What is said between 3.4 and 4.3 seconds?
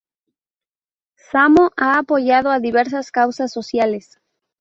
sociales.